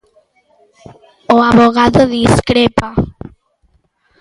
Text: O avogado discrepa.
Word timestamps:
O 1.35 1.37
avogado 1.49 2.01
discrepa. 2.15 2.89